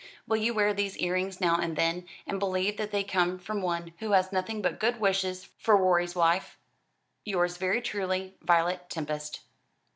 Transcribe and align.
Will 0.27 0.37
you 0.37 0.55
wear 0.55 0.73
these 0.73 0.97
earrings 0.97 1.39
now 1.39 1.59
and 1.59 1.75
then, 1.75 2.07
and 2.25 2.39
believe 2.39 2.77
that 2.77 2.89
they 2.89 3.03
come 3.03 3.37
from 3.37 3.61
one 3.61 3.93
who 3.99 4.13
has 4.13 4.31
nothing 4.31 4.59
but 4.59 4.79
good 4.79 4.99
wishes 4.99 5.49
for 5.59 5.77
Rorie's 5.77 6.15
wife? 6.15 6.57
Yours 7.23 7.57
very 7.57 7.83
truly, 7.83 8.33
"VIOLET 8.41 8.89
TEMPEST." 8.89 9.41